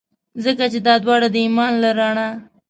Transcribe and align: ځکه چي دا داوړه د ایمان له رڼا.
ځکه 0.43 0.65
چي 0.71 0.79
دا 0.87 0.93
داوړه 1.03 1.27
د 1.33 1.35
ایمان 1.43 1.71
له 1.83 1.89
رڼا. 1.97 2.27